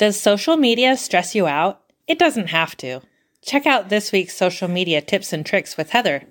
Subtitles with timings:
[0.00, 1.82] Does social media stress you out?
[2.06, 3.02] It doesn't have to.
[3.42, 6.22] Check out this week's social media tips and tricks with Heather.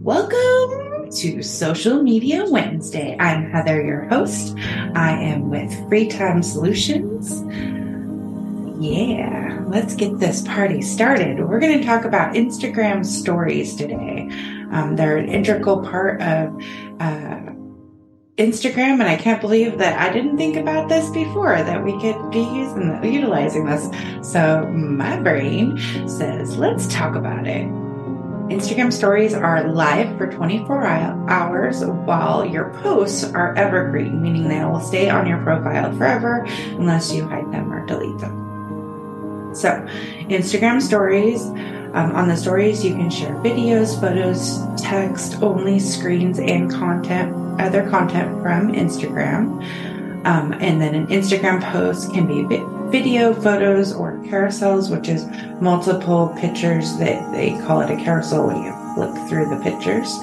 [0.00, 3.18] Welcome to Social Media Wednesday.
[3.20, 4.56] I'm Heather, your host.
[4.94, 7.42] I am with Free Time Solutions.
[8.82, 11.38] Yeah, let's get this party started.
[11.38, 14.26] We're going to talk about Instagram stories today.
[14.72, 16.58] Um, they're an integral part of
[16.98, 17.42] uh,
[18.40, 22.30] Instagram, and I can't believe that I didn't think about this before that we could
[22.30, 23.90] be using utilizing this.
[24.22, 25.76] So my brain
[26.08, 27.66] says, let's talk about it.
[28.48, 34.80] Instagram stories are live for 24 hours while your posts are evergreen, meaning they will
[34.80, 36.46] stay on your profile forever
[36.78, 39.54] unless you hide them or delete them.
[39.54, 39.68] So,
[40.30, 41.44] Instagram stories.
[41.92, 47.88] Um, on the stories, you can share videos, photos, text, only screens, and content, other
[47.88, 49.62] content from Instagram.
[50.26, 52.42] Um, and then an Instagram post can be
[52.90, 55.24] video, photos, or carousels, which is
[55.62, 60.18] multiple pictures that they call it a carousel when you flip through the pictures,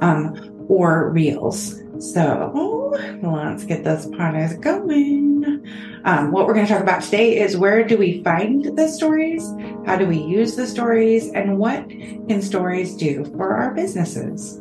[0.00, 1.78] um, or reels.
[1.98, 5.22] So let's get this party going.
[6.04, 9.48] Um, what we're going to talk about today is where do we find the stories?
[9.86, 11.28] How do we use the stories?
[11.28, 14.60] And what can stories do for our businesses?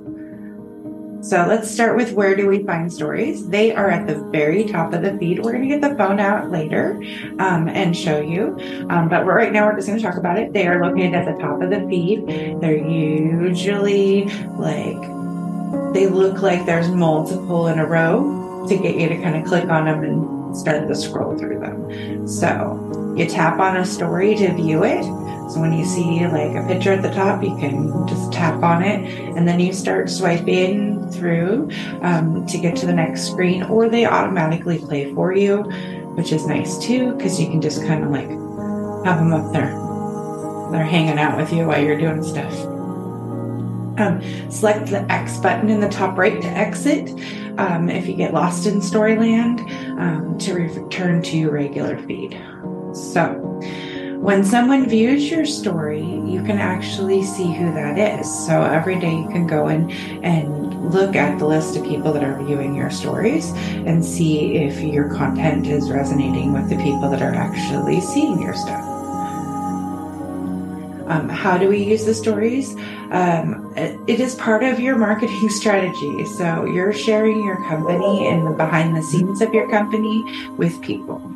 [1.22, 3.48] So let's start with where do we find stories?
[3.48, 5.38] They are at the very top of the feed.
[5.38, 7.00] We're going to get the phone out later
[7.38, 8.58] um, and show you.
[8.90, 10.52] Um, but right now we're just going to talk about it.
[10.52, 12.26] They are located at the top of the feed.
[12.60, 14.26] They're usually
[14.58, 19.46] like, they look like there's multiple in a row to get you to kind of
[19.46, 22.28] click on them and start to scroll through them.
[22.28, 25.06] So you tap on a story to view it
[25.52, 28.82] so when you see like a picture at the top, you can just tap on
[28.84, 31.70] it and then you start swiping through
[32.02, 35.64] um, to get to the next screen, or they automatically play for you,
[36.16, 38.30] which is nice too, because you can just kind of like
[39.06, 39.72] have them up there.
[40.72, 42.54] They're hanging out with you while you're doing stuff.
[44.00, 47.10] Um, select the X button in the top right to exit
[47.58, 49.60] um, if you get lost in Storyland
[50.00, 52.42] um, to return to your regular feed.
[52.94, 53.60] So,
[54.22, 58.46] when someone views your story, you can actually see who that is.
[58.46, 59.90] So every day you can go in
[60.24, 64.80] and look at the list of people that are viewing your stories and see if
[64.80, 68.86] your content is resonating with the people that are actually seeing your stuff.
[71.08, 72.76] Um, how do we use the stories?
[73.10, 76.26] Um, it is part of your marketing strategy.
[76.26, 80.24] So you're sharing your company and the behind the scenes of your company
[80.58, 81.31] with people.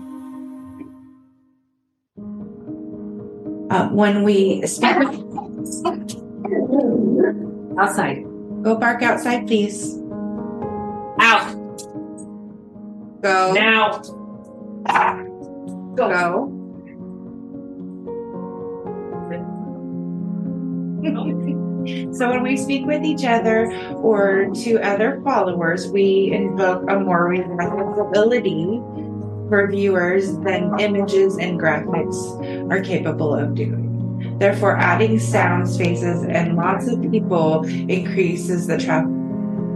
[3.75, 5.09] Uh, when we speak with
[7.77, 8.23] outside.
[8.63, 9.99] Go bark outside, please.
[11.19, 11.51] Out.
[13.21, 13.53] Go.
[13.53, 13.99] Now.
[15.95, 16.09] Go.
[16.09, 16.51] Go.
[22.13, 27.27] so when we speak with each other or to other followers, we invoke a more
[27.27, 28.81] responsibility
[29.49, 34.37] for viewers than images and graphics are capable of doing.
[34.39, 39.09] Therefore, adding sound spaces and lots of people increases the traffic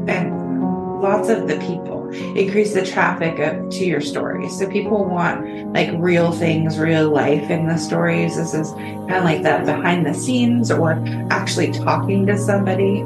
[0.08, 4.58] and lots of the people increase the traffic up to your stories.
[4.58, 8.36] So people want like real things, real life in the stories.
[8.36, 13.04] This is kind of like that behind the scenes or actually talking to somebody.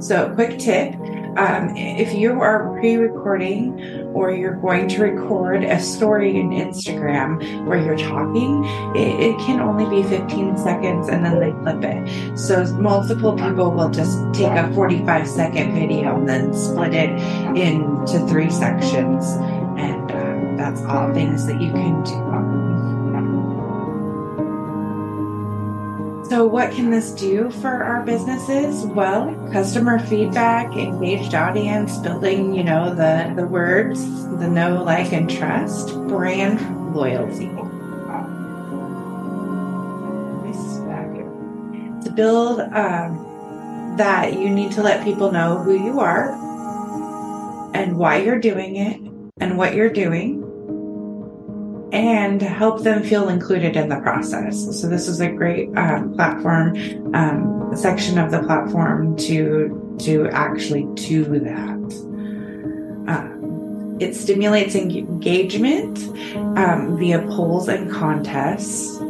[0.00, 0.94] So, quick tip
[1.38, 3.80] um, if you are pre-recording
[4.12, 8.64] or you're going to record a story in Instagram where you're talking,
[8.96, 12.36] it, it, can only be 15 seconds and then they clip it.
[12.36, 17.10] So multiple people will just take a 45 second video and then split it
[17.56, 19.24] into three sections.
[19.78, 22.47] And um, that's all things that you can do.
[26.28, 28.84] So, what can this do for our businesses?
[28.84, 34.04] Well, customer feedback, engaged audience, building, you know, the, the words,
[34.36, 37.46] the know, like, and trust, brand loyalty.
[42.04, 46.32] To build um, that, you need to let people know who you are
[47.74, 49.00] and why you're doing it
[49.40, 50.37] and what you're doing
[51.98, 54.80] and help them feel included in the process.
[54.80, 56.76] So this is a great um, platform
[57.12, 61.78] um, section of the platform to to actually do that.
[63.08, 65.98] Um, it stimulates engagement
[66.56, 69.00] um, via polls and contests.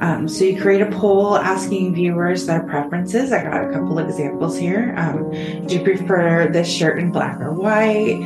[0.00, 3.32] Um, so you create a poll asking viewers their preferences.
[3.32, 4.94] I got a couple examples here.
[4.98, 5.30] Um,
[5.66, 8.16] do you prefer this shirt in black or white?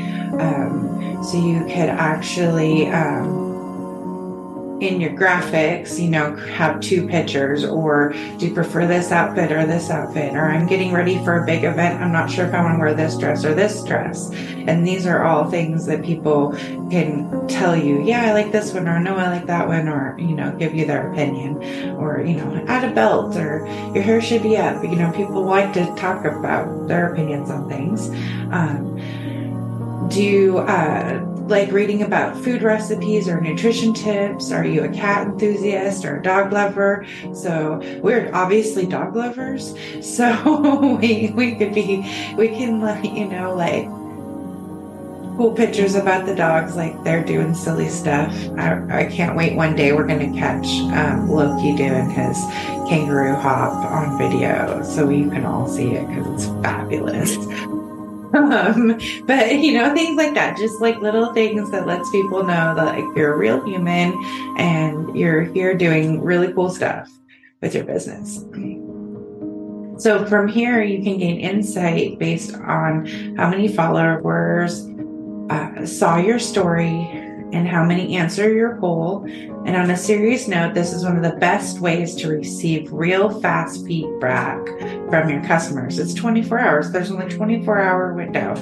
[0.40, 3.49] Um, so you could actually um,
[4.80, 9.66] in your graphics, you know, have two pictures, or do you prefer this outfit or
[9.66, 10.34] this outfit?
[10.34, 12.00] Or I'm getting ready for a big event.
[12.00, 14.30] I'm not sure if I want to wear this dress or this dress.
[14.32, 16.52] And these are all things that people
[16.90, 20.16] can tell you, yeah, I like this one, or no, I like that one, or,
[20.18, 21.56] you know, give you their opinion,
[21.96, 24.82] or, you know, add a belt, or your hair should be up.
[24.82, 28.08] You know, people like to talk about their opinions on things.
[28.52, 28.96] Um,
[30.08, 34.52] do you, uh, like reading about food recipes or nutrition tips?
[34.52, 37.04] Are you a cat enthusiast or a dog lover?
[37.34, 39.74] So we're obviously dog lovers.
[40.20, 42.06] So we we could be
[42.36, 43.86] we can let you know like
[45.36, 48.34] cool pictures about the dogs like they're doing silly stuff.
[48.58, 52.36] I, I can't wait one day we're gonna catch um, Loki doing his
[52.88, 57.36] kangaroo hop on video so you can all see it because it's fabulous.
[58.32, 62.74] Um, but you know, things like that, just like little things that lets people know
[62.74, 64.14] that like you're a real human
[64.56, 67.08] and you're here doing really cool stuff
[67.60, 68.44] with your business.
[70.02, 73.06] So from here, you can gain insight based on
[73.36, 74.88] how many followers
[75.50, 77.19] uh, saw your story
[77.52, 79.24] and how many answer your poll.
[79.66, 83.40] And on a serious note, this is one of the best ways to receive real
[83.40, 84.66] fast feedback
[85.08, 85.98] from your customers.
[85.98, 86.90] It's 24 hours.
[86.90, 88.54] There's only 24 hour window.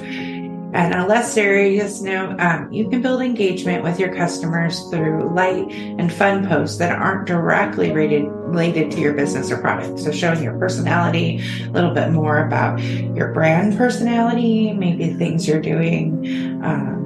[0.71, 5.67] And a less serious note, um, you can build engagement with your customers through light
[5.71, 9.97] and fun posts that aren't directly rated, related to your business or product.
[9.99, 15.61] So showing your personality, a little bit more about your brand personality, maybe things you're
[15.61, 16.61] doing.
[16.63, 16.98] Um,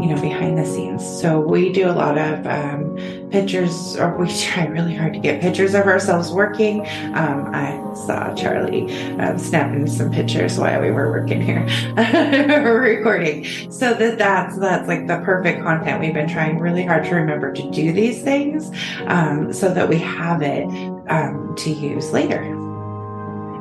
[0.00, 1.04] you know, behind the scenes.
[1.04, 2.96] So we do a lot of um,
[3.30, 6.80] pictures, or we try really hard to get pictures of ourselves working.
[7.14, 11.66] Um, I saw Charlie um, snapping some pictures while we were working here,
[12.80, 13.44] recording.
[13.70, 16.00] So that that's that's like the perfect content.
[16.00, 18.70] We've been trying really hard to remember to do these things
[19.06, 20.66] um, so that we have it
[21.08, 22.65] um, to use later.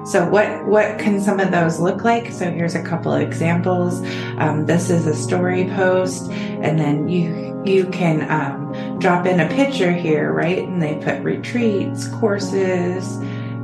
[0.05, 2.31] So what what can some of those look like?
[2.31, 4.01] So here's a couple of examples.
[4.37, 9.49] Um, this is a story post, and then you you can um, drop in a
[9.49, 10.59] picture here, right?
[10.59, 13.17] And they put retreats, courses,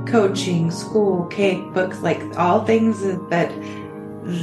[0.07, 3.51] coaching, school, cake, books, like all things that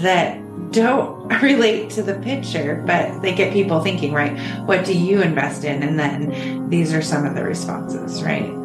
[0.03, 4.39] that don't relate to the picture, but they get people thinking, right?
[4.67, 5.83] What do you invest in?
[5.83, 8.58] And then these are some of the responses, right?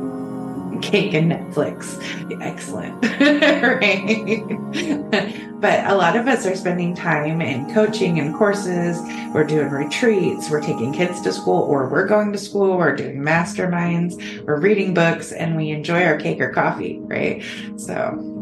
[0.82, 2.02] Cake and Netflix.
[2.42, 2.94] Excellent.
[3.22, 5.62] right.
[5.62, 9.00] but a lot of us are spending time in coaching and courses.
[9.34, 10.50] We're doing retreats.
[10.50, 12.78] We're taking kids to school or we're going to school.
[12.78, 14.44] We're doing masterminds.
[14.46, 17.00] We're reading books and we enjoy our cake or coffee.
[17.02, 17.44] Right.
[17.78, 18.33] So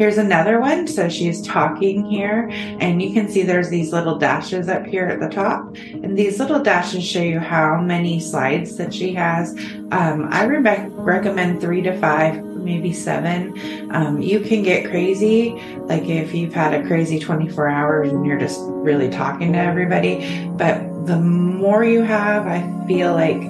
[0.00, 0.86] Here's another one.
[0.86, 2.48] So she's talking here,
[2.80, 5.76] and you can see there's these little dashes up here at the top.
[5.76, 9.50] And these little dashes show you how many slides that she has.
[9.90, 13.90] Um, I re- recommend three to five, maybe seven.
[13.92, 15.50] Um, you can get crazy,
[15.80, 20.48] like if you've had a crazy 24 hours and you're just really talking to everybody.
[20.52, 23.42] But the more you have, I feel like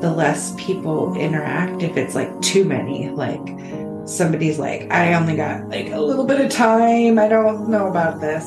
[0.00, 3.10] the less people interact if it's like too many.
[3.10, 3.40] Like,
[4.06, 7.18] somebody's like, I only got like a little bit of time.
[7.18, 8.46] I don't know about this.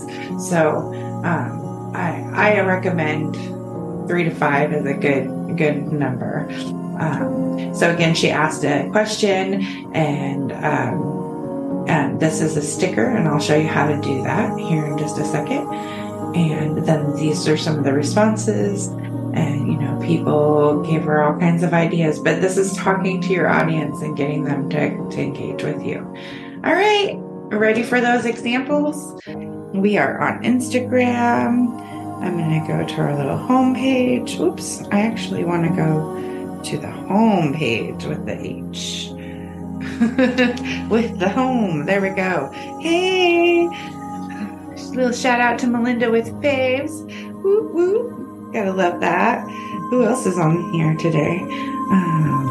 [0.49, 0.93] So
[1.23, 3.35] um, I I recommend
[4.07, 6.47] three to five is a good good number.
[6.99, 13.27] Um, so again, she asked a question, and um, and this is a sticker, and
[13.27, 15.67] I'll show you how to do that here in just a second.
[16.35, 18.89] And then these are some of the responses
[19.37, 23.29] and you know people gave her all kinds of ideas but this is talking to
[23.29, 25.99] your audience and getting them to, to engage with you.
[26.63, 27.15] All right
[27.49, 29.21] ready for those examples?
[29.73, 31.81] We are on instagram.
[32.21, 36.61] I'm going to go to our little home page oops i actually want to go
[36.63, 39.11] to the home page with the h.
[40.89, 42.51] With the home there we go.
[42.81, 43.67] Hey!
[44.89, 47.05] Little shout out to melinda with faves.
[47.43, 48.16] Woo woo
[48.53, 49.47] Gotta love that.
[49.89, 51.39] Who else is on here today?
[51.91, 52.47] Um,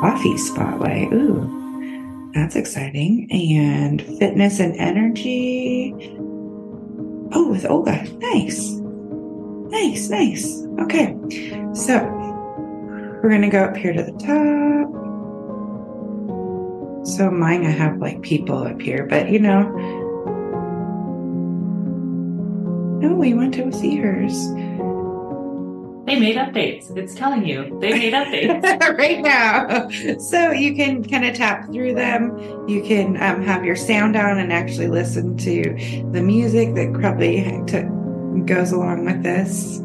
[0.00, 1.12] coffee spotlight.
[1.12, 3.28] Ooh, that's exciting.
[3.30, 5.94] And fitness and energy.
[7.32, 8.04] Oh, with Olga.
[8.18, 8.70] Nice.
[8.70, 10.62] Nice, nice.
[10.80, 11.16] Okay.
[11.74, 11.98] So
[13.22, 14.90] we're to go up here to the top.
[17.06, 20.03] So mine, I have like people up here, but you know,
[23.04, 24.48] No, we went to see hers.
[26.06, 26.96] They made updates.
[26.96, 28.98] It's telling you they made updates.
[28.98, 29.90] right now.
[30.18, 32.38] So you can kind of tap through them.
[32.66, 35.64] You can um, have your sound on and actually listen to
[36.12, 39.82] the music that probably to, goes along with this.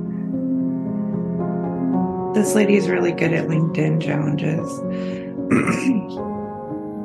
[2.34, 4.66] This lady is really good at LinkedIn challenges.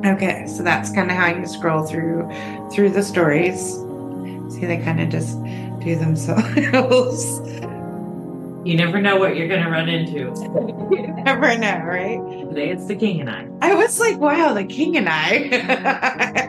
[0.06, 2.30] okay, so that's kind of how you scroll through
[2.71, 3.59] through the stories.
[4.54, 5.37] See, they kind of just
[5.85, 7.41] do themselves.
[8.64, 10.33] you never know what you're going to run into.
[10.91, 12.21] you never know, right?
[12.49, 13.47] Today it's the king and I.
[13.61, 16.49] I was like, wow, the king and I.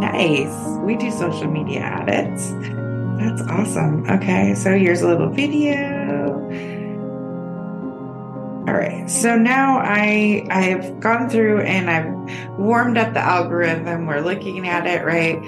[0.00, 0.78] nice.
[0.80, 2.50] We do social media edits.
[3.20, 4.08] That's awesome.
[4.10, 6.32] Okay, so here's a little video.
[8.66, 9.08] All right.
[9.10, 14.06] So now I I've gone through and I've warmed up the algorithm.
[14.06, 15.38] We're looking at it, right?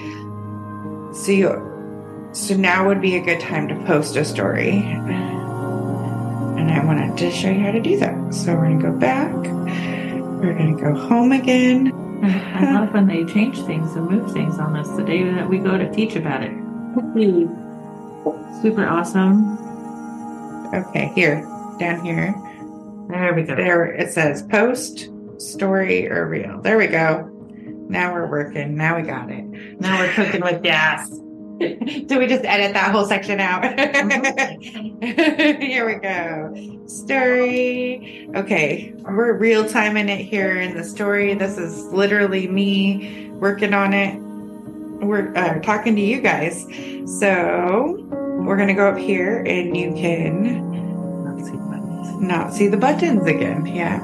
[1.14, 4.70] So you so now would be a good time to post a story.
[4.70, 8.34] And I wanted to show you how to do that.
[8.34, 9.34] So we're going to go back.
[9.34, 11.92] We're going to go home again.
[12.24, 15.58] I love when they change things and move things on us the day that we
[15.58, 16.52] go to teach about it.
[18.62, 19.58] Super awesome.
[20.74, 21.42] Okay, here,
[21.78, 22.34] down here.
[23.08, 23.56] There we go.
[23.56, 26.62] There it says post, story, or reel.
[26.62, 27.28] There we go.
[27.92, 28.74] Now we're working.
[28.76, 29.44] Now we got it.
[29.78, 31.08] Now we're cooking with gas.
[31.58, 33.62] Do we just edit that whole section out?
[35.62, 36.86] here we go.
[36.86, 38.28] Story.
[38.34, 41.34] Okay, we're real time in it here in the story.
[41.34, 44.18] This is literally me working on it.
[45.04, 46.62] We're uh, talking to you guys.
[47.20, 47.98] So
[48.44, 50.72] we're going to go up here and you can
[51.36, 52.22] Let's see what it is.
[52.22, 53.66] not see the buttons again.
[53.66, 54.00] Yeah.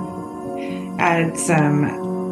[0.99, 1.85] Add some,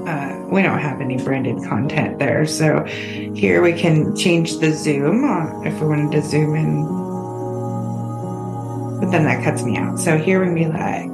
[0.06, 2.46] uh, we don't have any branded content there.
[2.46, 5.24] So here we can change the zoom
[5.66, 6.84] if we wanted to zoom in.
[9.00, 9.98] But then that cuts me out.
[9.98, 11.10] So here we be like,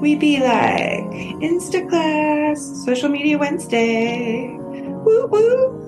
[0.00, 1.04] we be like
[1.42, 4.56] Insta class, social media Wednesday.
[4.58, 5.82] Woo woo.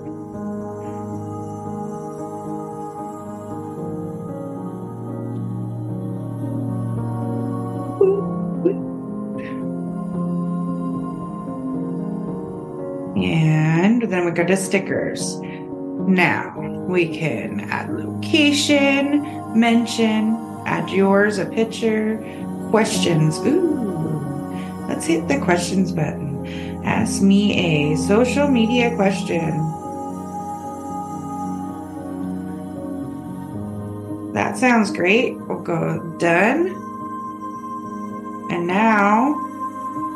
[8.67, 8.94] And
[14.05, 15.37] then we go to stickers.
[15.37, 16.57] Now
[16.87, 19.23] we can add location,
[19.59, 20.35] mention,
[20.65, 22.17] add yours, a picture,
[22.69, 23.37] questions.
[23.39, 26.83] Ooh, let's hit the questions button.
[26.85, 29.61] Ask me a social media question.
[34.33, 35.37] That sounds great.
[35.47, 36.67] We'll go done.
[38.51, 39.44] And now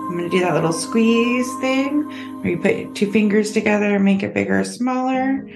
[0.09, 2.01] I'm going to do that little squeeze thing
[2.41, 5.47] where you put two fingers together and make it bigger or smaller.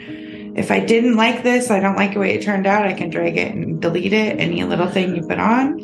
[0.56, 3.10] If I didn't like this, I don't like the way it turned out, I can
[3.10, 5.80] drag it and delete it, any little thing you put on.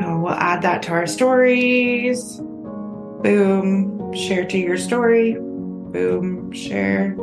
[0.00, 2.38] So we'll add that to our stories.
[2.38, 5.34] Boom, share to your story.
[5.34, 7.14] Boom, share.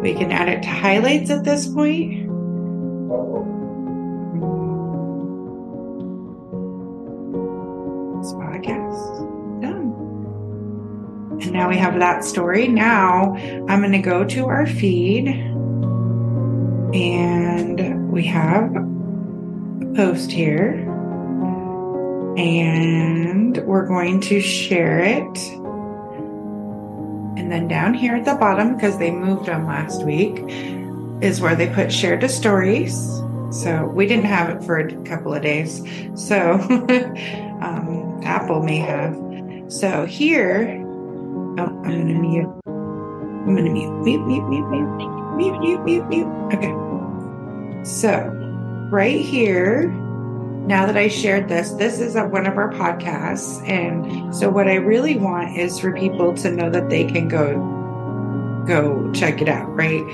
[0.00, 2.25] We can add it to highlights at this point.
[11.56, 12.68] Now we have that story.
[12.68, 15.26] Now I'm going to go to our feed
[16.94, 20.74] and we have a post here.
[22.36, 25.38] And we're going to share it.
[27.38, 30.42] And then down here at the bottom, because they moved them last week,
[31.22, 32.94] is where they put share to stories.
[33.50, 35.82] So we didn't have it for a couple of days.
[36.14, 36.52] So
[37.62, 39.16] um, Apple may have.
[39.68, 40.85] So here,
[41.58, 42.60] Oh, I'm going to mute.
[42.66, 43.90] I'm going to mute.
[44.02, 45.36] Mute, mute, mute, mute.
[45.36, 46.26] Mute, mute, mute, mute.
[46.52, 47.84] Okay.
[47.84, 48.30] So,
[48.90, 49.88] right here,
[50.66, 53.66] now that I shared this, this is a, one of our podcasts.
[53.66, 57.72] And so, what I really want is for people to know that they can go
[58.66, 60.04] go check it out, right?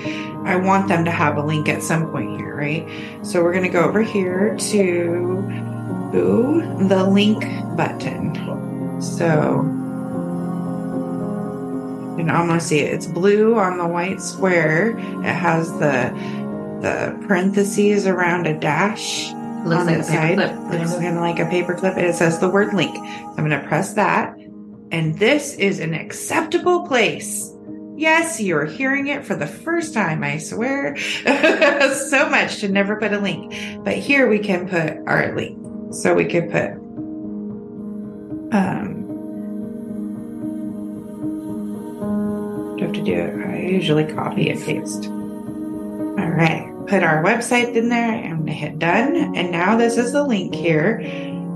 [0.45, 2.87] I want them to have a link at some point here, right?
[3.27, 7.41] So we're going to go over here to ooh, the link
[7.77, 9.01] button.
[9.01, 9.82] So
[12.12, 12.92] you can almost see it.
[12.92, 14.99] It's blue on the white square.
[14.99, 16.12] It has the
[16.83, 19.33] the parentheses around a dash
[19.64, 20.38] Looks on like the side.
[20.38, 21.00] paperclip.
[21.00, 21.97] Kind of like a paper clip.
[21.97, 22.95] It says the word link.
[22.97, 24.37] So I'm going to press that.
[24.90, 27.50] And this is an acceptable place.
[27.97, 30.97] Yes, you're hearing it for the first time, I swear.
[30.97, 33.54] so much to never put a link.
[33.85, 35.95] But here we can put our link.
[35.95, 36.73] So we could put
[38.52, 38.92] um
[42.83, 43.47] have to do it.
[43.47, 45.07] I usually copy and paste.
[45.07, 46.69] All right.
[46.87, 48.12] put our website in there.
[48.12, 49.37] I'm going to hit done.
[49.37, 50.99] And now this is the link here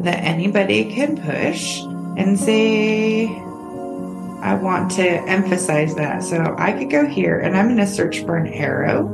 [0.02, 1.80] that anybody can push
[2.16, 6.22] and say, I want to emphasize that.
[6.22, 9.04] So I could go here and I'm going to search for an arrow.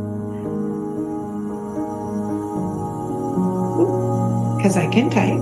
[4.56, 5.40] Because I can type.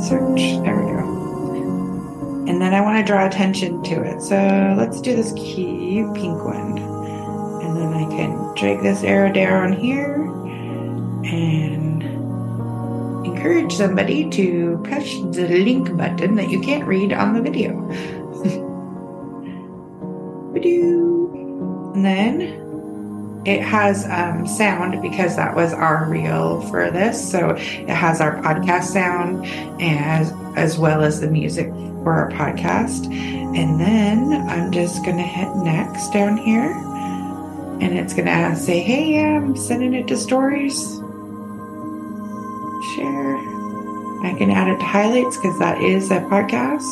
[0.00, 0.62] Search.
[0.62, 0.85] There.
[2.48, 4.22] And then I want to draw attention to it.
[4.22, 6.78] So let's do this cute pink one.
[6.78, 10.14] And then I can drag this arrow down here
[11.24, 12.02] and
[13.26, 17.72] encourage somebody to push the link button that you can't read on the video.
[21.96, 22.65] and then
[23.46, 27.30] it has um, sound because that was our reel for this.
[27.30, 29.46] So it has our podcast sound
[29.80, 31.68] as as well as the music
[32.02, 33.06] for our podcast.
[33.56, 36.72] And then I'm just going to hit next down here.
[37.80, 40.76] And it's going to say, hey, I'm sending it to stories.
[42.94, 43.36] Share.
[44.24, 46.82] I can add it to highlights because that is a podcast.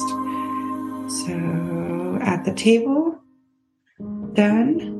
[1.10, 3.18] So at the table,
[4.34, 4.93] done.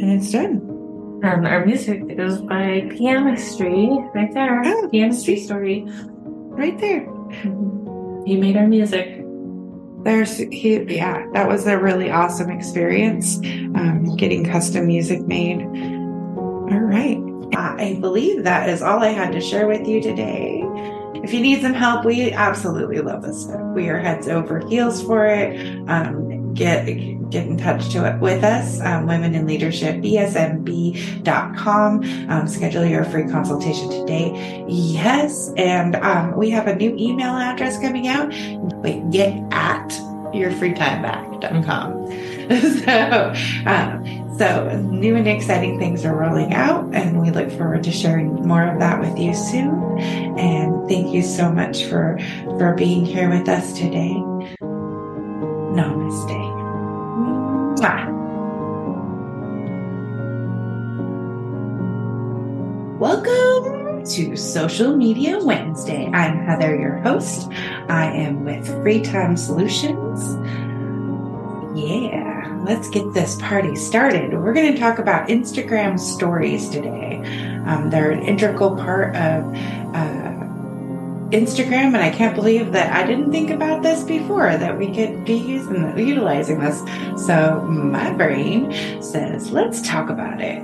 [0.00, 1.20] And it's done.
[1.22, 4.62] And our music is by Pianistry, right there.
[4.64, 5.84] Oh, Pianistry story.
[5.86, 7.06] Right there.
[8.26, 9.24] He made our music.
[10.04, 13.38] There's he yeah, that was a really awesome experience.
[13.38, 15.62] Um, getting custom music made.
[15.62, 17.18] All right.
[17.56, 20.62] I believe that is all I had to share with you today.
[21.24, 23.60] If you need some help, we absolutely love this stuff.
[23.74, 25.58] We are heads over heels for it.
[25.88, 26.86] Um, get
[27.30, 31.70] get in touch to it with us, um, Women in Leadership, bsmb.com.
[32.30, 34.64] Um, schedule your free consultation today.
[34.68, 38.32] Yes, and um, we have a new email address coming out.
[38.82, 39.90] Wait, get at
[40.34, 42.00] your free time yourfreetimeback.com.
[42.84, 43.32] so,
[43.66, 48.46] um, so new and exciting things are rolling out, and we look forward to sharing
[48.46, 49.98] more of that with you soon.
[50.38, 52.18] And thank you so much for
[52.58, 54.16] for being here with us today.
[55.70, 56.40] Namaste.
[57.78, 58.10] Mwah.
[62.98, 66.10] Welcome to Social Media Wednesday.
[66.12, 67.52] I'm Heather, your host.
[67.88, 70.34] I am with Free Time Solutions.
[71.78, 74.32] Yeah, let's get this party started.
[74.32, 77.22] We're going to talk about Instagram stories today.
[77.64, 79.44] Um, they're an integral part of
[79.94, 80.29] uh,
[81.30, 85.24] Instagram, and I can't believe that I didn't think about this before that we could
[85.24, 86.80] be using utilizing this.
[87.26, 90.60] So my brain says, let's talk about it.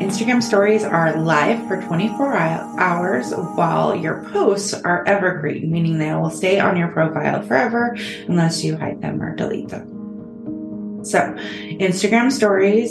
[0.00, 6.30] Instagram stories are live for 24 hours while your posts are evergreen, meaning they will
[6.30, 7.96] stay on your profile forever
[8.28, 11.04] unless you hide them or delete them.
[11.04, 12.90] So, Instagram stories,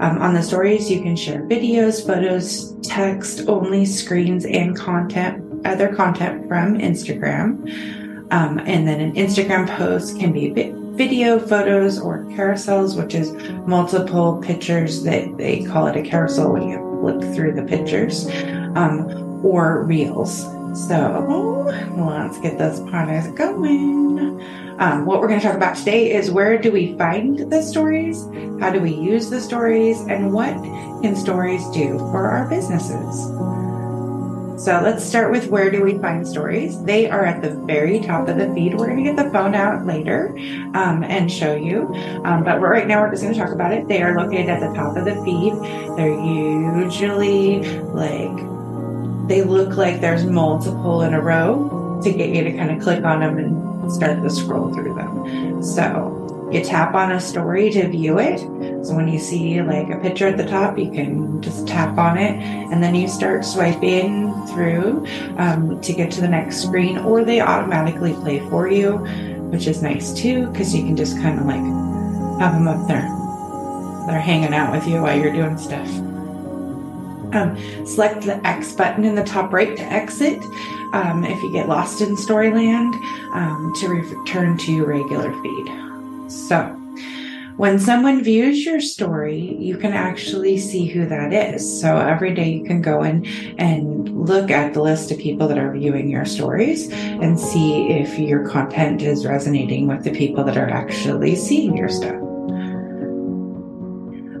[0.00, 5.94] um, on the stories, you can share videos, photos, text only, screens, and content, other
[5.94, 8.30] content from Instagram.
[8.32, 10.50] Um, and then an Instagram post can be
[10.96, 13.32] video, photos, or carousels, which is
[13.66, 18.26] multiple pictures that they call it a carousel when you flip through the pictures,
[18.76, 19.10] um,
[19.44, 20.42] or reels.
[20.88, 24.40] So let's get this party going.
[24.78, 28.24] Um, what we're going to talk about today is where do we find the stories?
[28.58, 30.00] How do we use the stories?
[30.00, 30.54] And what
[31.02, 33.61] can stories do for our businesses?
[34.56, 36.80] So let's start with where do we find stories?
[36.84, 38.74] They are at the very top of the feed.
[38.74, 40.28] We're going to get the phone out later
[40.74, 41.92] um, and show you.
[42.24, 43.88] Um, but right now we're just going to talk about it.
[43.88, 45.54] They are located at the top of the feed.
[45.96, 46.14] They're
[46.84, 52.70] usually like, they look like there's multiple in a row to get you to kind
[52.70, 55.62] of click on them and start to scroll through them.
[55.62, 56.21] So
[56.52, 58.40] you tap on a story to view it.
[58.84, 62.18] So when you see like a picture at the top, you can just tap on
[62.18, 65.06] it and then you start swiping through
[65.38, 68.98] um, to get to the next screen, or they automatically play for you,
[69.50, 71.62] which is nice too, because you can just kind of like
[72.40, 73.08] have them up there.
[74.06, 75.88] They're hanging out with you while you're doing stuff.
[77.34, 80.42] Um, select the X button in the top right to exit
[80.92, 82.94] um, if you get lost in Storyland
[83.32, 85.91] um, to return to your regular feed.
[86.48, 86.78] So,
[87.56, 91.80] when someone views your story, you can actually see who that is.
[91.80, 93.26] So every day you can go in
[93.58, 98.18] and look at the list of people that are viewing your stories and see if
[98.18, 102.20] your content is resonating with the people that are actually seeing your stuff.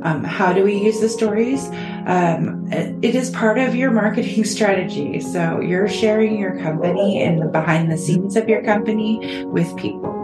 [0.04, 1.68] Um, how do we use the stories?
[2.06, 5.20] Um, it is part of your marketing strategy.
[5.20, 10.21] So you're sharing your company and the behind the scenes of your company with people.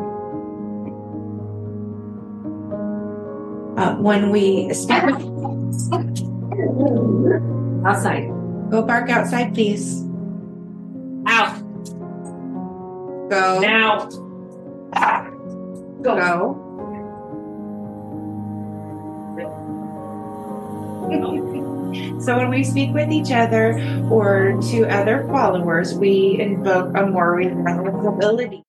[3.79, 5.23] Uh, when we speak with,
[7.87, 8.27] Outside.
[8.71, 10.03] go bark outside, please.
[11.29, 11.55] Out.
[13.31, 13.61] Go.
[13.63, 14.09] Now.
[16.03, 16.65] Go.
[22.21, 23.79] So when we speak with each other
[24.11, 28.65] or to other followers, we invoke a more reliability.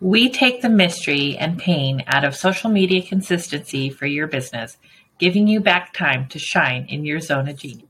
[0.00, 4.78] We take the mystery and pain out of social media consistency for your business,
[5.18, 7.86] giving you back time to shine in your zone of genius.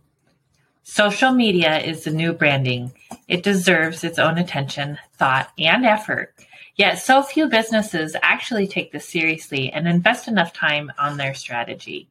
[0.82, 2.92] Social media is the new branding.
[3.28, 6.34] It deserves its own attention, thought, and effort.
[6.74, 12.08] Yet so few businesses actually take this seriously and invest enough time on their strategy.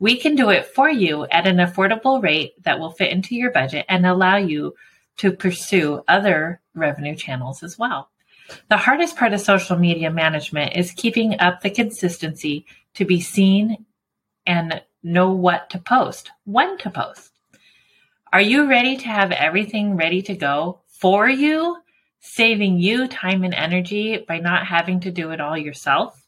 [0.00, 3.52] We can do it for you at an affordable rate that will fit into your
[3.52, 4.74] budget and allow you
[5.18, 8.10] to pursue other revenue channels as well.
[8.68, 13.86] The hardest part of social media management is keeping up the consistency to be seen
[14.46, 17.30] and know what to post, when to post.
[18.32, 21.76] Are you ready to have everything ready to go for you,
[22.20, 26.20] saving you time and energy by not having to do it all yourself?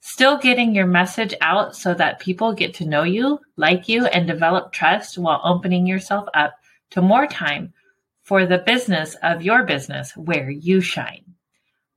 [0.00, 4.26] Still getting your message out so that people get to know you, like you, and
[4.26, 6.54] develop trust while opening yourself up
[6.90, 7.72] to more time
[8.22, 11.29] for the business of your business where you shine.